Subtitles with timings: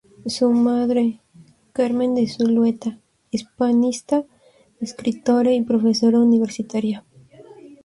[0.25, 1.21] Su madre,
[1.73, 2.97] Carmen de Zulueta,
[3.29, 4.25] hispanista,
[4.79, 7.05] escritora y profesora universitaria.